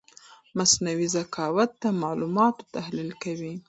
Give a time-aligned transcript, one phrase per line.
[0.57, 3.53] مصنوعي ذکاوت د معلوماتو تحلیل کوي.